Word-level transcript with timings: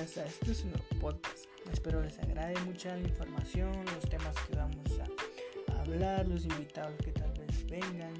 bienvenidas 0.00 0.18
a 0.18 0.26
este 0.26 0.52
es 0.52 0.64
nuevo 0.64 0.84
podcast. 0.98 1.44
Espero 1.70 2.02
les 2.02 2.18
agrade 2.20 2.58
mucha 2.64 2.96
la 2.96 3.06
información, 3.06 3.72
los 3.94 4.08
temas 4.08 4.34
que 4.48 4.56
vamos 4.56 4.88
a 4.98 5.80
hablar, 5.82 6.26
los 6.26 6.44
invitados 6.44 6.96
que 7.04 7.12
tal 7.12 7.30
vez 7.32 7.66
vengan. 7.66 8.14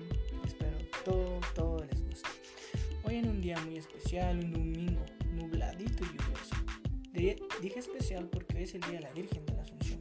Espero 0.44 0.76
todo, 1.04 1.40
todo 1.54 1.84
les 1.84 2.04
guste. 2.06 2.28
Hoy 3.04 3.16
en 3.16 3.28
un 3.28 3.40
día 3.40 3.58
muy 3.60 3.78
especial, 3.78 4.40
un 4.44 4.52
domingo 4.52 5.06
nubladito 5.32 6.04
y 6.04 6.08
lluvioso. 6.08 7.46
Dije 7.62 7.78
especial 7.78 8.28
porque 8.28 8.58
hoy 8.58 8.64
es 8.64 8.74
el 8.74 8.82
Día 8.82 8.92
de 8.92 9.00
la 9.00 9.12
Virgen 9.12 9.46
de 9.46 9.54
la 9.54 9.62
Asunción, 9.62 10.00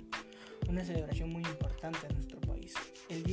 una 0.68 0.84
celebración 0.84 1.30
muy 1.30 1.44
importante 1.44 2.00
en 2.08 2.16
nuestro 2.16 2.42
país. 2.42 2.74
El, 3.08 3.26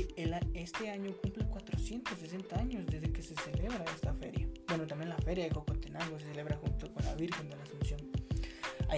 este 0.55 0.91
año 0.91 1.13
cumple 1.21 1.47
460 1.47 2.61
años 2.61 2.87
desde 2.87 3.13
que 3.13 3.23
se 3.23 3.35
celebra 3.35 3.85
esta 3.93 4.15
feria. 4.15 4.47
Bueno, 4.69 4.87
también 4.87 5.11
la 5.11 5.19
feria 5.19 5.45
de 5.45 5.51
Cocotenango 5.51 6.19
se 6.19 6.27
celebra 6.27 6.57
junto 6.57 6.93
con 6.93 7.05
la 7.05 7.15
Virgen 7.15 7.51
de 7.51 7.57
la 7.57 7.63
Asunción. 7.65 8.16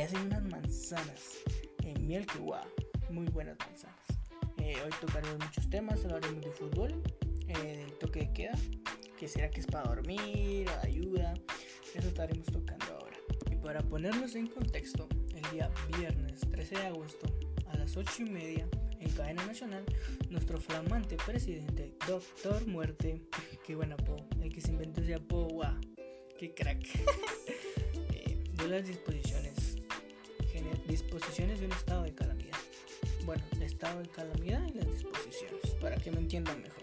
Hacen 0.02 0.26
unas 0.26 0.44
manzanas 0.44 1.38
en 1.82 2.06
miel 2.06 2.24
que 2.24 2.38
guau, 2.38 2.64
muy 3.10 3.26
buenas 3.26 3.58
manzanas. 3.58 4.06
Eh, 4.58 4.76
hoy 4.82 4.90
tocaremos 5.00 5.38
muchos 5.44 5.68
temas, 5.68 6.04
hablaremos 6.04 6.40
de 6.44 6.50
fútbol, 6.52 7.02
eh, 7.48 7.78
del 7.78 7.92
toque 7.98 8.20
de 8.20 8.32
queda, 8.32 8.58
que 9.18 9.26
será 9.28 9.50
que 9.50 9.60
es 9.60 9.66
para 9.66 9.88
dormir, 9.88 10.66
ayuda, 10.82 11.34
eso 11.94 12.08
estaremos 12.08 12.46
tocando 12.46 12.86
ahora. 12.86 13.16
Y 13.50 13.56
para 13.56 13.82
ponernos 13.82 14.36
en 14.36 14.46
contexto, 14.46 15.08
el 15.34 15.42
día 15.50 15.70
viernes 15.98 16.40
13 16.40 16.76
de 16.76 16.86
agosto 16.86 17.26
a 17.66 17.76
las 17.76 17.96
8 17.96 18.22
y 18.22 18.30
media 18.30 18.68
en 19.00 19.10
cadena 19.10 19.44
nacional, 19.46 19.84
nuestro 20.30 20.58
flamante 20.58 21.16
presidente, 21.16 21.92
Doctor 22.06 22.66
Muerte, 22.66 23.20
qué 23.66 23.74
buen 23.74 23.92
apodo, 23.92 24.26
el 24.40 24.54
que 24.54 24.60
se 24.60 24.70
inventó 24.70 25.00
ese 25.00 25.16
apodo, 25.16 25.48
wow, 25.48 25.80
qué 26.38 26.54
crack, 26.54 26.86
eh, 28.14 28.38
las 28.68 28.86
disposiciones, 28.86 29.57
disposiciones 30.86 31.60
de 31.60 31.66
un 31.66 31.72
estado 31.72 32.02
de 32.02 32.14
calamidad. 32.14 32.56
Bueno, 33.24 33.42
el 33.52 33.62
estado 33.62 34.00
de 34.00 34.08
calamidad 34.08 34.66
y 34.66 34.72
las 34.72 34.86
disposiciones, 34.90 35.70
para 35.80 35.96
que 35.96 36.10
me 36.10 36.18
entiendan 36.18 36.62
mejor. 36.62 36.82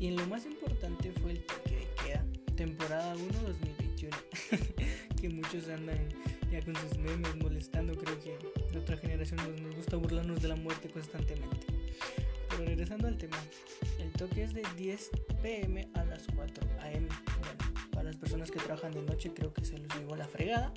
Y 0.00 0.08
en 0.08 0.16
lo 0.16 0.26
más 0.26 0.46
importante 0.46 1.12
fue 1.20 1.32
el 1.32 1.42
toque 1.44 1.76
de 1.76 1.88
queda, 2.02 2.24
temporada 2.56 3.14
1 3.16 3.42
2021, 3.42 4.16
que 5.20 5.28
muchos 5.28 5.68
andan 5.68 6.08
ya 6.50 6.62
con 6.62 6.74
sus 6.76 6.96
memes 6.98 7.34
molestando, 7.36 7.94
creo 7.96 8.18
que 8.20 8.38
de 8.72 8.78
otra 8.78 8.96
generación 8.96 9.40
nos, 9.62 9.76
gusta 9.76 9.96
burlarnos 9.96 10.40
de 10.40 10.48
la 10.48 10.56
muerte 10.56 10.88
constantemente. 10.88 11.66
Pero 12.48 12.64
regresando 12.64 13.08
al 13.08 13.18
tema, 13.18 13.36
el 13.98 14.10
toque 14.12 14.44
es 14.44 14.54
de 14.54 14.62
10 14.76 15.10
pm 15.42 15.88
a 15.94 16.04
las 16.04 16.24
4 16.34 16.64
am. 16.80 17.08
Bueno, 17.40 17.88
para 17.90 18.04
las 18.04 18.16
personas 18.16 18.50
que 18.50 18.58
trabajan 18.58 18.92
de 18.92 19.02
noche 19.02 19.32
creo 19.34 19.52
que 19.52 19.64
se 19.64 19.78
los 19.78 19.94
llevó 19.96 20.16
la 20.16 20.26
fregada, 20.26 20.72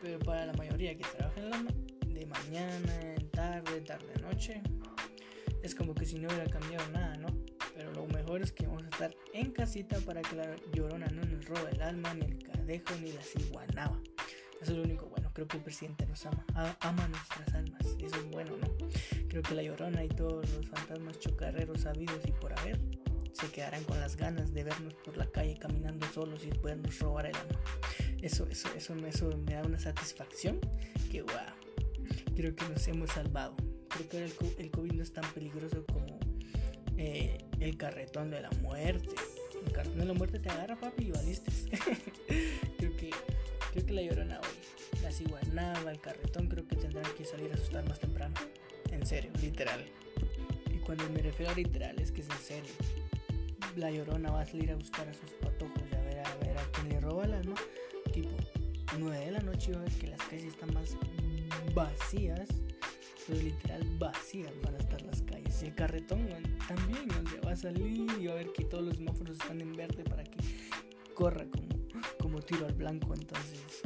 pero 0.00 0.18
para 0.20 0.46
la 0.46 0.52
mayoría 0.54 0.96
que 0.96 1.04
trabajan 1.04 1.68
de 2.06 2.26
mañana, 2.26 3.14
tarde, 3.32 3.80
tarde, 3.80 4.12
noche, 4.20 4.62
es 5.62 5.74
como 5.74 5.94
que 5.94 6.06
si 6.06 6.18
no 6.18 6.28
hubiera 6.28 6.46
cambiado 6.46 6.88
nada, 6.90 7.16
¿no? 7.16 7.28
Pero 7.74 7.92
lo 7.92 8.06
mejor 8.06 8.42
es 8.42 8.52
que 8.52 8.66
vamos 8.66 8.84
a 8.84 8.88
estar 8.88 9.14
en 9.32 9.52
casita 9.52 9.98
para 10.00 10.22
que 10.22 10.36
la 10.36 10.56
llorona 10.72 11.06
no 11.08 11.24
nos 11.24 11.44
robe 11.46 11.70
el 11.72 11.82
alma, 11.82 12.14
ni 12.14 12.26
el 12.26 12.38
cadejo, 12.38 12.94
ni 13.00 13.12
la 13.12 13.22
ciguanaba. 13.22 14.00
Eso 14.60 14.72
es 14.72 14.78
lo 14.78 14.82
único 14.82 15.06
bueno. 15.06 15.30
Creo 15.32 15.46
que 15.46 15.58
el 15.58 15.62
presidente 15.62 16.04
nos 16.06 16.26
ama. 16.26 16.44
ama 16.80 17.06
nuestras 17.08 17.54
almas. 17.54 17.86
Eso 18.00 18.16
es 18.16 18.30
bueno, 18.30 18.56
¿no? 18.56 18.68
Creo 19.28 19.42
que 19.42 19.54
la 19.54 19.62
llorona 19.62 20.04
y 20.04 20.08
todos 20.08 20.50
los 20.50 20.66
fantasmas 20.66 21.18
chocarreros 21.20 21.82
sabidos 21.82 22.20
y 22.26 22.32
por 22.32 22.58
haber 22.58 22.78
se 23.32 23.50
quedarán 23.50 23.84
con 23.84 24.00
las 24.00 24.16
ganas 24.16 24.52
de 24.52 24.64
vernos 24.64 24.94
por 24.94 25.16
la 25.16 25.26
calle 25.26 25.56
caminando 25.58 26.06
solos 26.12 26.44
y 26.44 26.48
podernos 26.50 26.98
robar 26.98 27.26
el 27.26 27.36
alma. 27.36 27.60
Eso, 28.22 28.46
eso, 28.50 28.68
eso, 28.76 28.94
eso 29.06 29.36
me 29.46 29.54
da 29.54 29.62
una 29.62 29.78
satisfacción 29.78 30.60
que, 31.10 31.22
wow, 31.22 31.32
creo 32.36 32.54
que 32.54 32.68
nos 32.68 32.86
hemos 32.88 33.10
salvado. 33.10 33.54
Creo 33.88 34.08
que 34.08 34.24
el, 34.24 34.32
el 34.58 34.70
COVID 34.70 34.92
no 34.92 35.02
es 35.02 35.12
tan 35.12 35.24
peligroso 35.32 35.84
como 35.86 36.18
eh, 36.96 37.38
el 37.60 37.76
carretón 37.76 38.30
de 38.30 38.40
la 38.40 38.50
muerte. 38.62 39.08
El 39.64 39.72
carretón 39.72 39.98
de 39.98 40.04
la 40.04 40.14
muerte 40.14 40.38
te 40.38 40.50
agarra, 40.50 40.76
papi, 40.76 41.06
y 41.06 41.10
valiste. 41.10 41.50
creo 42.78 42.96
que 42.96 43.10
Creo 43.72 43.84
que 43.84 43.92
la 43.92 44.02
llorona 44.02 44.40
hoy, 44.40 45.02
la 45.02 45.12
ciguanaba, 45.12 45.90
el 45.90 46.00
carretón, 46.00 46.48
creo 46.48 46.66
que 46.66 46.76
tendrán 46.76 47.04
que 47.16 47.24
salir 47.24 47.50
a 47.52 47.54
asustar 47.54 47.86
más 47.86 48.00
temprano. 48.00 48.34
En 48.90 49.06
serio, 49.06 49.30
literal. 49.42 49.84
Y 50.72 50.78
cuando 50.78 51.08
me 51.10 51.20
refiero 51.20 51.52
a 51.52 51.54
literal 51.54 51.98
es 52.00 52.10
que 52.10 52.22
es 52.22 52.30
en 52.30 52.38
serio. 52.38 52.72
La 53.76 53.90
llorona 53.90 54.30
va 54.30 54.42
a 54.42 54.46
salir 54.46 54.70
a 54.70 54.76
buscar 54.76 55.08
a 55.08 55.14
sus 55.14 55.30
patojos 55.40 55.82
y 55.90 55.94
a 55.94 56.00
ver 56.00 56.18
a, 56.18 56.36
ver 56.36 56.58
a 56.58 56.64
quién 56.72 56.88
le 56.88 57.00
roba 57.00 57.24
el 57.24 57.34
alma. 57.34 57.54
Tipo, 58.12 58.30
9 58.98 59.18
de 59.18 59.30
la 59.30 59.40
noche 59.40 59.72
va 59.72 59.80
a 59.80 59.82
ver 59.82 59.92
que 59.92 60.06
las 60.08 60.20
calles 60.22 60.44
están 60.44 60.74
más 60.74 60.96
vacías. 61.74 62.48
Pero 63.26 63.42
literal 63.42 63.82
vacías 63.98 64.52
van 64.62 64.74
a 64.74 64.78
estar 64.78 65.02
las 65.02 65.22
calles. 65.22 65.62
Y 65.62 65.66
el 65.66 65.74
carretón 65.74 66.26
también, 66.66 67.08
donde 67.08 67.40
va 67.40 67.52
a 67.52 67.56
salir 67.56 68.06
y 68.18 68.26
va 68.26 68.32
a 68.32 68.36
ver 68.36 68.52
que 68.52 68.64
todos 68.64 68.84
los 68.84 68.96
semáforos 68.96 69.36
están 69.36 69.60
en 69.60 69.74
verde 69.74 70.02
para 70.04 70.24
que 70.24 70.38
corra 71.14 71.44
como 71.46 71.78
como 72.18 72.40
tiro 72.40 72.66
al 72.66 72.74
blanco. 72.74 73.14
Entonces, 73.14 73.82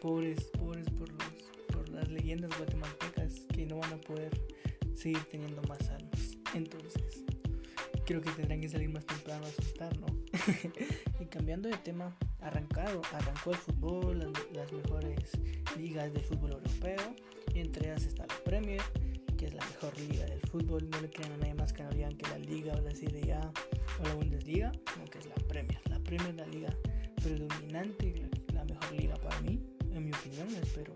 pobres, 0.00 0.44
pobres 0.58 0.88
por, 0.90 1.10
los, 1.10 1.52
por 1.72 1.88
las 1.88 2.08
leyendas 2.08 2.56
guatemaltecas 2.56 3.46
que 3.52 3.66
no 3.66 3.78
van 3.78 3.94
a 3.94 4.00
poder 4.00 4.30
seguir 4.94 5.22
teniendo 5.30 5.62
más 5.62 5.88
armas. 5.90 6.36
Entonces, 6.54 7.09
creo 8.10 8.22
que 8.22 8.30
tendrán 8.32 8.60
que 8.60 8.68
salir 8.68 8.88
más 8.88 9.06
temprano 9.06 9.46
a 9.46 9.48
asustar, 9.48 9.96
¿no? 10.00 10.06
y 11.20 11.26
cambiando 11.26 11.68
de 11.68 11.76
tema, 11.76 12.16
arrancado, 12.40 13.02
arrancó 13.12 13.52
el 13.52 13.56
fútbol, 13.56 14.18
las, 14.18 14.30
las, 14.52 14.72
mejores 14.72 15.30
ligas 15.78 16.12
del 16.12 16.24
fútbol 16.24 16.50
europeo, 16.54 17.14
entre 17.54 17.86
ellas 17.86 18.04
está 18.06 18.26
la 18.26 18.34
Premier, 18.42 18.82
que 19.38 19.46
es 19.46 19.54
la 19.54 19.64
mejor 19.64 19.96
liga 20.00 20.24
del 20.24 20.40
fútbol, 20.40 20.90
no 20.90 21.00
le 21.00 21.08
crean 21.08 21.30
a 21.34 21.36
nadie 21.36 21.54
más 21.54 21.72
que 21.72 21.84
no 21.84 21.90
digan 21.90 22.16
que 22.16 22.28
la 22.28 22.38
liga 22.38 22.74
o 22.74 22.80
la 22.80 22.92
Serie 22.92 23.32
A 23.32 23.52
o 24.00 24.08
la 24.08 24.14
Bundesliga, 24.14 24.72
no 24.98 25.04
que 25.04 25.18
es 25.18 25.26
la 25.26 25.36
Premier, 25.46 25.80
la 25.88 26.00
Premier 26.00 26.34
la 26.34 26.46
liga 26.48 26.76
predominante, 27.22 28.28
la 28.52 28.64
mejor 28.64 28.92
liga 28.92 29.14
para 29.18 29.40
mí, 29.42 29.60
en 29.92 30.04
mi 30.04 30.10
opinión. 30.10 30.48
Espero 30.60 30.92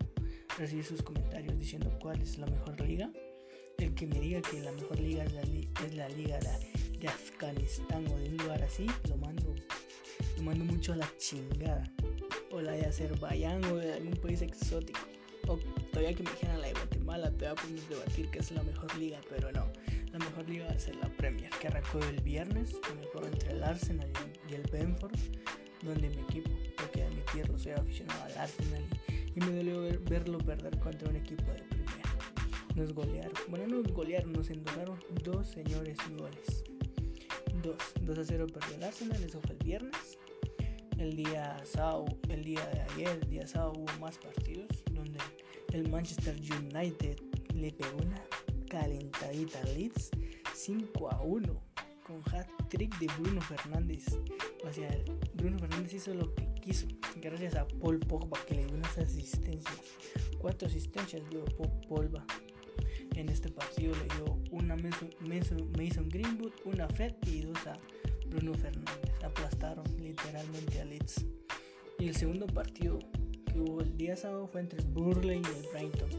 recibir 0.59 0.83
sus 0.83 1.01
comentarios 1.01 1.57
diciendo 1.57 1.97
cuál 2.01 2.21
es 2.21 2.37
la 2.37 2.47
mejor 2.47 2.81
liga. 2.81 3.09
El 3.77 3.93
que 3.93 4.05
me 4.05 4.19
diga 4.19 4.41
que 4.41 4.59
la 4.59 4.73
mejor 4.73 4.99
liga 4.99 5.23
es 5.23 5.33
la, 5.33 5.41
es 5.41 5.95
la 5.95 6.09
liga 6.09 6.39
de, 6.39 6.74
de, 7.05 7.11
Afganistán 7.11 8.05
o 8.07 8.17
de 8.17 8.29
un 8.29 8.37
lugar 8.37 8.63
así, 8.63 8.87
lo 9.09 9.17
mando, 9.17 9.53
lo 10.37 10.43
mando 10.43 10.65
mucho 10.65 10.93
a 10.93 10.97
la 10.97 11.09
chingada. 11.17 11.83
O 12.51 12.61
la 12.61 12.71
de 12.71 12.85
Azerbaiyán 12.85 13.63
o 13.65 13.75
de 13.75 13.93
algún 13.93 14.15
país 14.15 14.41
exótico. 14.41 14.99
O 15.47 15.57
todavía 15.91 16.13
que 16.15 16.23
me 16.23 16.31
dijeran 16.31 16.61
la 16.61 16.67
de 16.67 16.73
Guatemala, 16.73 17.31
todavía 17.31 17.61
podemos 17.61 17.89
debatir 17.89 18.29
que 18.29 18.39
es 18.39 18.51
la 18.51 18.63
mejor 18.63 18.95
liga, 18.97 19.19
pero 19.29 19.51
no. 19.51 19.65
La 20.11 20.19
mejor 20.19 20.49
liga 20.49 20.67
va 20.67 20.73
a 20.73 20.79
ser 20.79 20.95
la 20.95 21.09
Premier, 21.09 21.49
que 21.59 21.67
arrancó 21.67 21.99
el 21.99 22.21
viernes 22.21 22.75
con 22.87 22.97
el 22.97 23.05
juego 23.07 23.27
entre 23.27 23.51
el 23.51 23.63
Arsenal 23.63 24.09
y 24.49 24.53
el 24.53 24.63
Benford 24.71 25.19
donde 25.85 26.09
mi 26.09 26.21
equipo, 26.21 26.49
porque 26.77 27.03
admitirlo, 27.03 27.57
soy 27.57 27.73
aficionado 27.73 28.23
al 28.23 28.37
Arsenal 28.37 28.83
y, 29.35 29.39
me 29.39 29.55
dolió 29.57 29.99
verlo 30.09 30.37
perder 30.39 30.79
contra 30.79 31.09
un 31.09 31.15
equipo 31.15 31.43
de 31.51 31.61
primera. 31.63 32.01
Nos 32.75 32.93
golearon, 32.93 33.33
bueno, 33.49 33.67
nos 33.67 33.93
golearon, 33.93 34.33
nos 34.33 34.49
endosaron 34.49 34.99
dos 35.23 35.47
señores 35.47 35.97
goles. 36.17 36.54
Dos, 37.65 37.77
2 38.01 38.19
a 38.19 38.23
0 38.23 38.45
perdió 38.53 38.75
el 38.75 38.83
Arsenal, 38.83 39.23
eso 39.23 39.41
fue 39.41 39.55
el 39.55 39.63
viernes. 39.63 40.19
El 40.99 41.15
día 41.15 41.57
sábado, 41.65 42.05
el 42.29 42.43
día 42.43 42.63
de 42.67 42.81
ayer, 42.81 43.19
el 43.23 43.27
día 43.27 43.47
sábado 43.47 43.73
hubo 43.75 43.99
más 43.99 44.19
partidos 44.19 44.67
donde 44.91 45.17
el 45.73 45.89
Manchester 45.89 46.35
United 46.35 47.19
le 47.55 47.71
pegó 47.71 47.97
una 47.97 48.23
calentadita 48.69 49.59
al 49.61 49.73
Leeds 49.73 50.11
5 50.53 51.09
a 51.11 51.21
1 51.21 51.63
con 52.05 52.21
hat 52.31 52.47
trick 52.69 52.95
de 52.99 53.07
Bruno 53.19 53.41
Fernández. 53.41 54.05
O 54.63 54.71
sea, 54.71 54.95
Bruno 55.33 55.57
Fernández 55.57 55.95
hizo 55.95 56.13
lo 56.13 56.35
que 56.35 56.47
quiso, 56.61 56.85
gracias 57.19 57.55
a 57.55 57.67
Paul 57.67 57.99
Pogba 57.99 58.37
que 58.45 58.53
le 58.53 58.65
dio 58.65 58.75
unas 58.75 58.95
asistencias. 58.99 59.81
Cuatro 60.37 60.67
asistencias 60.67 61.27
dio 61.31 61.43
Pogba. 61.89 62.23
En 63.15 63.29
este 63.29 63.49
partido 63.49 63.93
le 63.95 64.15
dio 64.15 64.37
una 64.51 64.75
Mason, 64.75 66.09
Greenwood, 66.09 66.51
una 66.65 66.87
Fred 66.89 67.13
y 67.27 67.41
dos 67.41 67.57
a 67.65 67.79
Bruno 68.27 68.53
Fernández. 68.53 69.11
Aplastaron 69.23 69.85
literalmente 69.97 70.81
a 70.81 70.85
Leeds. 70.85 71.25
Y 71.97 72.09
el 72.09 72.15
segundo 72.15 72.45
partido 72.45 72.99
que 73.45 73.59
hubo 73.59 73.81
el 73.81 73.95
día 73.95 74.17
sábado 74.17 74.47
fue 74.47 74.61
entre 74.61 74.79
el 74.79 74.87
Burley 74.87 75.41
y 75.41 75.59
el 75.59 75.67
Brighton. 75.71 76.09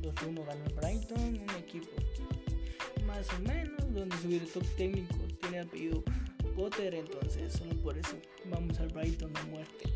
2-1 0.00 0.46
ganó 0.46 0.64
el 0.64 0.74
Brighton, 0.74 1.20
un 1.20 1.56
equipo 1.58 1.90
más 3.06 3.28
o 3.34 3.40
menos, 3.40 3.94
donde 3.94 4.16
su 4.16 4.28
director 4.28 4.62
técnico 4.76 5.14
tiene 5.40 5.60
apellido 5.60 6.02
Potter, 6.56 6.94
entonces 6.94 7.52
solo 7.52 7.74
por 7.82 7.98
eso 7.98 8.16
vamos 8.46 8.80
al 8.80 8.88
Brighton 8.88 9.32
de 9.32 9.42
muerte. 9.44 9.92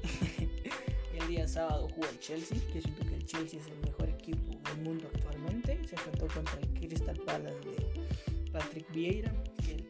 el 1.18 1.26
día 1.26 1.48
sábado 1.48 1.88
jugó 1.88 2.06
el 2.06 2.18
Chelsea, 2.20 2.58
que 2.70 2.82
siento 2.82 3.06
que 3.06 3.14
el 3.14 3.24
Chelsea 3.24 3.60
es 3.60 3.66
el 3.66 3.78
mejor 3.78 4.10
equipo 4.10 4.52
del 4.68 4.84
mundo 4.84 5.08
actualmente. 5.14 5.39
Se 5.64 5.72
enfrentó 5.94 6.26
contra 6.28 6.58
el 6.60 6.68
Crystal 6.70 7.18
Palace 7.26 7.58
de 7.60 8.50
Patrick 8.50 8.90
Vieira, 8.92 9.32
que 9.64 9.84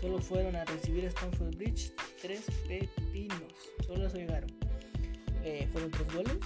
solo 0.00 0.18
fueron 0.18 0.56
a 0.56 0.64
recibir 0.64 1.04
a 1.04 1.08
Stamford 1.08 1.56
Bridge 1.56 1.92
tres 2.22 2.44
pepinos, 2.66 3.52
solo 3.86 4.08
se 4.08 4.18
llegaron. 4.18 4.50
Eh, 5.42 5.68
fueron 5.72 5.90
tres 5.90 6.14
goles, 6.14 6.38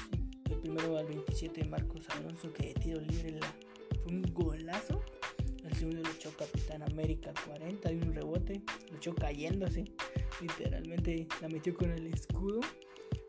el 0.51 0.57
primero 0.57 0.99
al 0.99 1.07
27 1.07 1.65
Marcos 1.67 2.09
Alonso 2.11 2.53
que 2.53 2.69
de 2.69 2.75
tiro 2.75 3.01
libre 3.01 3.39
fue 4.03 4.13
un 4.13 4.23
golazo. 4.35 5.03
El 5.65 5.75
segundo 5.77 6.03
lo 6.03 6.11
echó 6.11 6.31
Capitán 6.37 6.83
América 6.83 7.33
40 7.47 7.93
y 7.93 7.97
un 7.97 8.13
rebote, 8.13 8.63
lo 8.91 8.97
echó 8.97 9.15
cayéndose. 9.15 9.85
Literalmente 10.41 11.29
la 11.41 11.49
metió 11.49 11.75
con 11.75 11.93
el 11.93 12.07
escudo. 12.09 12.61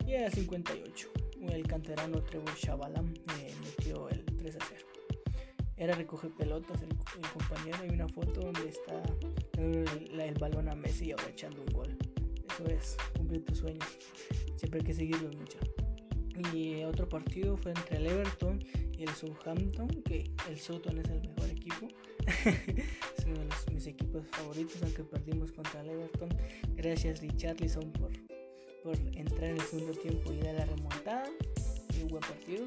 Y 0.06 0.14
a 0.14 0.28
58, 0.28 1.08
el 1.50 1.66
canterano 1.68 2.20
Trevor 2.24 2.54
Shavalam 2.56 3.14
eh, 3.38 3.54
metió 3.62 4.08
el 4.08 4.24
3 4.24 4.56
a 4.56 4.58
0. 4.70 4.99
Era 5.80 5.94
recoger 5.94 6.30
pelotas 6.32 6.82
el, 6.82 6.88
compañero. 7.30 7.78
Hay 7.80 7.88
una 7.88 8.06
foto 8.06 8.42
donde 8.42 8.68
está 8.68 9.02
el, 9.56 10.34
balón 10.38 10.68
a 10.68 10.74
Messi 10.74 11.06
y 11.06 11.12
un 11.14 11.72
gol. 11.72 11.96
Eso 12.52 12.66
es 12.66 12.96
cumplir 13.16 13.46
tu 13.46 13.54
sueño. 13.54 13.80
Siempre 14.56 14.80
hay 14.80 14.86
que 14.86 14.92
seguirlos 14.92 15.34
mucho. 15.34 15.58
Y 16.52 16.84
otro 16.84 17.08
partido 17.08 17.56
fue 17.56 17.72
entre 17.72 17.96
el 17.96 18.08
Everton 18.08 18.62
y 18.98 19.04
el 19.04 19.08
Southampton, 19.08 19.88
que 20.04 20.30
el 20.50 20.58
Southampton 20.58 20.98
es 20.98 21.08
el 21.08 21.30
mejor 21.30 21.48
equipo. 21.48 21.88
es 22.44 23.24
uno 23.24 23.38
de 23.38 23.72
mis 23.72 23.86
equipos 23.86 24.26
favoritos, 24.32 24.82
aunque 24.82 25.02
perdimos 25.02 25.50
contra 25.50 25.80
el 25.80 25.88
Everton. 25.88 26.28
Gracias 26.76 27.22
Richarlison 27.22 27.90
por, 27.92 28.10
por 28.84 28.96
entrar 29.16 29.44
en 29.44 29.56
el 29.56 29.62
segundo 29.62 29.98
tiempo 29.98 30.30
y 30.30 30.40
dar 30.42 30.56
la 30.56 30.66
remontada. 30.66 31.30
Y 31.98 32.04
buen 32.04 32.20
partido, 32.20 32.66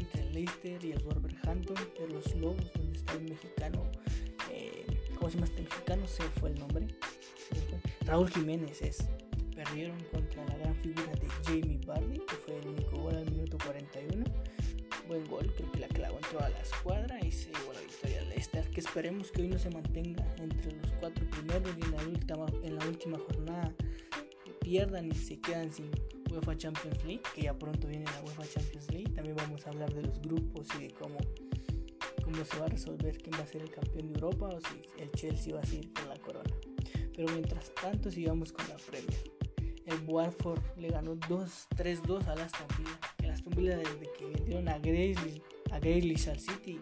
entre 0.00 0.22
el 0.22 0.32
Leicester 0.32 0.84
y 0.84 0.92
el 0.92 1.02
Wolverhampton 1.04 1.76
de 1.98 2.08
los 2.08 2.34
Lobos, 2.36 2.72
donde 2.74 2.98
está 2.98 3.14
el 3.14 3.22
mexicano, 3.22 3.82
eh, 4.50 4.84
¿cómo 5.14 5.30
se 5.30 5.36
llama 5.36 5.46
este 5.46 5.62
mexicano? 5.62 6.06
Se 6.06 6.22
fue 6.40 6.50
el 6.50 6.58
nombre. 6.58 6.86
Raúl 8.06 8.28
Jiménez 8.30 8.82
es 8.82 9.08
perdieron 9.54 9.98
contra 10.10 10.44
la 10.46 10.56
gran 10.56 10.74
figura 10.76 11.12
de 11.12 11.28
Jamie 11.44 11.80
Vardy, 11.86 12.18
que 12.20 12.34
fue 12.36 12.58
el 12.58 12.68
único 12.68 12.96
gol 12.96 13.14
al 13.14 13.30
minuto 13.30 13.58
41. 13.64 14.24
Buen 15.06 15.26
gol, 15.26 15.52
creo 15.56 15.70
que 15.72 15.80
la 15.80 15.88
clavó 15.88 16.16
en 16.16 16.30
toda 16.30 16.48
la 16.48 16.60
escuadra 16.60 17.18
y 17.20 17.30
se 17.30 17.52
llevó 17.52 17.72
la 17.74 17.80
victoria 17.80 18.20
al 18.20 18.28
Leicester, 18.30 18.70
que 18.70 18.80
esperemos 18.80 19.30
que 19.30 19.42
hoy 19.42 19.48
no 19.48 19.58
se 19.58 19.70
mantenga 19.70 20.24
entre 20.38 20.72
los 20.72 20.90
cuatro 21.00 21.28
primeros 21.30 21.68
y 21.76 21.84
en 21.84 21.90
la 21.90 22.02
última, 22.04 22.46
en 22.62 22.76
la 22.76 22.86
última 22.86 23.18
jornada 23.18 23.74
pierdan 24.60 25.10
y 25.10 25.14
se 25.14 25.38
quedan 25.40 25.72
sin 25.72 25.90
UEFA 26.30 26.56
Champions 26.56 27.04
League, 27.04 27.22
que 27.34 27.42
ya 27.42 27.58
pronto 27.58 27.86
viene 27.86 28.04
la 28.04 28.22
UEFA 28.22 28.46
Champions 28.48 28.90
League. 28.90 29.12
También 29.14 29.36
vamos 29.36 29.66
a 29.66 29.70
hablar 29.70 29.92
de 29.92 30.02
los 30.02 30.20
grupos 30.20 30.68
y 30.78 30.84
de 30.84 30.90
cómo, 30.90 31.18
cómo 32.24 32.44
se 32.44 32.58
va 32.58 32.66
a 32.66 32.68
resolver 32.68 33.18
quién 33.18 33.38
va 33.38 33.44
a 33.44 33.46
ser 33.46 33.62
el 33.62 33.70
campeón 33.70 34.12
de 34.12 34.14
Europa 34.14 34.48
o 34.48 34.60
si 34.60 35.02
el 35.02 35.10
Chelsea 35.12 35.54
va 35.54 35.60
a 35.60 35.66
seguir 35.66 35.92
con 35.92 36.08
la 36.08 36.16
corona. 36.16 36.50
Pero 37.14 37.32
mientras 37.32 37.74
tanto 37.74 38.10
sigamos 38.10 38.52
con 38.52 38.68
la 38.68 38.76
Premier 38.76 39.40
el 39.90 40.00
Watford 40.06 40.60
le 40.76 40.88
ganó 40.88 41.16
2-3-2 41.16 42.26
al 42.28 42.40
Aston 42.40 42.66
Villa. 42.78 42.98
El 43.18 43.30
Aston 43.30 43.52
Villa 43.56 43.76
desde 43.76 44.12
que 44.16 44.26
vendieron 44.26 44.68
a 44.68 44.78
Grealish, 44.78 46.28
a 46.28 46.30
al 46.30 46.40
City, 46.40 46.80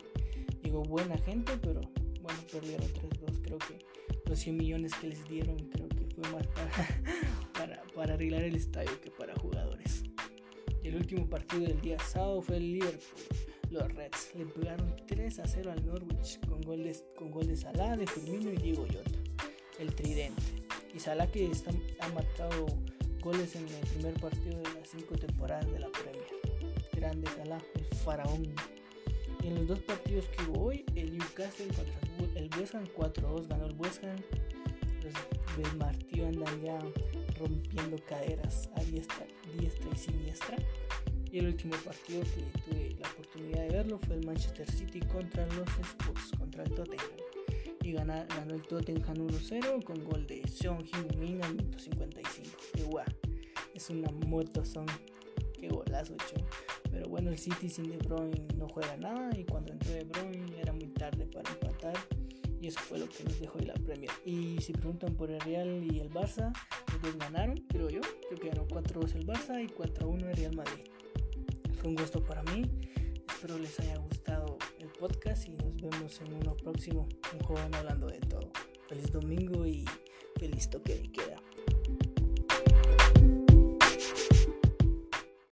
llegó 0.63 0.83
buena 0.83 1.17
gente, 1.19 1.57
pero 1.61 1.81
bueno, 2.21 2.39
perdieron 2.53 2.87
3-2. 2.89 3.43
Creo 3.43 3.59
que 3.59 3.79
los 4.27 4.39
100 4.39 4.57
millones 4.57 4.95
que 4.95 5.09
les 5.09 5.27
dieron, 5.29 5.57
creo 5.57 5.89
que 5.89 6.07
fue 6.15 6.31
más 6.33 6.47
para, 7.55 7.83
para, 7.95 8.15
arreglar 8.15 8.43
el 8.43 8.57
estadio 8.57 9.01
que 9.01 9.11
para 9.11 9.28
el 10.89 10.97
último 10.97 11.29
partido 11.29 11.63
del 11.63 11.81
día 11.83 11.99
sábado 11.99 12.41
fue 12.41 12.57
el 12.57 12.73
Liverpool. 12.73 13.23
Los 13.71 13.95
Reds 13.95 14.35
le 14.35 14.47
pegaron 14.47 14.97
3 15.07 15.41
0 15.45 15.71
al 15.71 15.87
Norwich 15.87 16.41
con 16.49 16.63
goles, 16.63 17.05
con 17.15 17.31
gol 17.31 17.47
de 17.47 17.57
Salah, 17.57 17.97
de 17.97 18.07
Firmino 18.07 18.51
y 18.53 18.57
Diego 18.57 18.87
Yota, 18.87 19.11
el 19.79 19.95
tridente. 19.95 20.43
Y 20.95 20.99
Salah 20.99 21.27
que 21.31 21.51
está, 21.51 21.71
ha 22.01 22.09
marcado 22.09 22.67
goles 23.21 23.55
en 23.57 23.69
el 23.69 23.87
primer 23.93 24.15
partido 24.15 24.57
de 24.57 24.81
las 24.81 24.89
cinco 24.89 25.15
temporadas 25.17 25.71
de 25.71 25.79
la 25.79 25.89
Premier. 25.89 26.29
Grande 26.95 27.29
Salah, 27.37 27.61
el 27.75 27.97
faraón. 27.99 28.55
Y 29.43 29.47
en 29.47 29.55
los 29.57 29.69
dos 29.69 29.81
partidos 29.81 30.25
que 30.29 30.45
hubo 30.45 30.69
hoy, 30.69 30.87
el 30.95 31.19
Newcastle 31.19 31.67
contra 31.67 32.09
el 32.35 32.51
West 32.59 32.75
Ham 32.75 32.87
4-2 32.97 33.47
ganó 33.47 33.67
el 33.67 33.75
West 33.77 34.03
Ham. 34.05 34.17
Los 35.03 35.13
Martí 35.79 36.23
andan 36.23 36.63
ya 36.63 36.79
rompiendo 37.39 37.97
caderas 38.09 38.69
a 38.77 38.85
diestra, 38.85 39.27
diestra 39.59 39.91
y 39.93 39.97
siniestra. 39.97 40.57
Y 41.31 41.39
el 41.39 41.49
último 41.49 41.75
partido 41.85 42.23
que 42.23 42.61
tuve 42.63 42.97
la 42.99 43.09
oportunidad 43.11 43.63
de 43.63 43.69
verlo 43.69 43.99
fue 43.99 44.17
el 44.17 44.27
Manchester 44.27 44.71
City 44.71 45.01
contra 45.01 45.47
los 45.49 45.69
Spurs, 45.79 46.33
contra 46.39 46.65
el 46.65 46.71
Tottenham. 46.75 47.07
Y 47.83 47.93
ganó, 47.93 48.15
ganó 48.29 48.55
el 48.55 48.63
Tottenham 48.63 49.17
1-0 49.17 49.85
con 49.85 50.05
gol 50.05 50.27
de 50.27 50.47
Sean 50.49 50.79
Heung-min 50.79 51.43
al 51.43 51.55
minuto 51.55 51.79
55 51.79 52.59
es 53.79 53.91
una 53.91 54.11
moto 54.27 54.65
son 54.65 54.87
qué 55.59 55.69
golazo 55.69 56.15
hecho. 56.15 56.37
Pero 56.91 57.09
bueno, 57.09 57.31
el 57.31 57.39
City 57.39 57.69
sin 57.69 57.91
De 57.91 57.97
Bruyne 57.99 58.47
no 58.57 58.69
juega 58.69 58.97
nada 58.97 59.31
y 59.39 59.45
cuando 59.45 59.73
entró 59.73 59.93
De 59.93 60.05
Bruyne 60.05 60.61
era 60.61 60.73
muy 60.73 60.89
tarde 60.89 61.27
para 61.27 61.49
empatar 61.51 61.95
y 62.61 62.69
eso 62.69 62.81
fue 62.81 62.99
lo 62.99 63.09
que 63.09 63.25
nos 63.25 63.39
dejó 63.41 63.59
de 63.59 63.67
la 63.67 63.75
Premier. 63.75 64.11
Y 64.25 64.61
si 64.61 64.73
preguntan 64.73 65.15
por 65.15 65.31
el 65.31 65.41
Real 65.41 65.85
y 65.85 66.01
el 66.01 66.11
Barça, 66.11 66.53
los 67.03 67.17
ganaron, 67.17 67.57
creo 67.69 67.89
yo. 67.89 68.01
Creo 68.29 68.41
que 68.41 68.49
ganó 68.49 68.67
4-2 68.67 69.15
el 69.15 69.27
Barça 69.27 69.63
y 69.63 69.69
4-1 69.69 70.29
el 70.29 70.37
Real 70.37 70.57
Madrid. 70.57 70.85
Fue 71.81 71.91
un 71.91 71.97
gusto 71.97 72.23
para 72.25 72.43
mí. 72.45 72.63
Espero 73.29 73.59
les 73.59 73.79
haya 73.81 73.97
gustado 73.99 74.59
el 74.81 74.89
podcast 74.89 75.47
y 75.47 75.51
nos 75.53 75.77
vemos 75.77 76.21
en 76.21 76.35
uno 76.35 76.57
próximo. 76.57 77.09
Un 77.33 77.41
joven 77.41 77.75
hablando 77.75 78.09
de 78.09 78.19
todo. 78.21 78.51
Feliz 78.89 79.13
domingo 79.13 79.65
y 79.67 79.85
feliz 80.39 80.69
toque 80.69 80.97
de 80.97 81.13
queda. 81.13 81.38